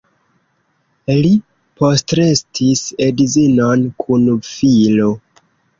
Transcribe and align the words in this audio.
Li 1.17 1.29
postrestis 1.83 2.83
edzinon 3.09 3.89
kun 4.05 4.31
filo. 4.53 5.17